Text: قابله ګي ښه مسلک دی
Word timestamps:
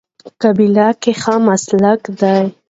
قابله 0.41 0.87
ګي 1.01 1.13
ښه 1.21 1.33
مسلک 1.45 2.01
دی 2.19 2.35